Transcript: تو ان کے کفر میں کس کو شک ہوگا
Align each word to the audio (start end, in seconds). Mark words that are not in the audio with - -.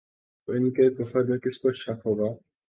تو 0.47 0.53
ان 0.53 0.69
کے 0.71 0.89
کفر 0.95 1.23
میں 1.23 1.37
کس 1.39 1.59
کو 1.59 1.71
شک 1.73 2.05
ہوگا 2.05 2.31